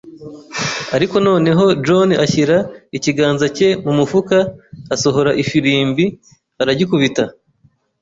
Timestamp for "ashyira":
2.25-2.57